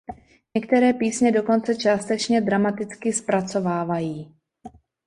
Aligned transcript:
Některé 0.55 0.93
písně 0.93 1.31
dokonce 1.31 1.75
částečně 1.75 2.41
dramaticky 2.41 3.13
zpracovávají. 3.13 4.35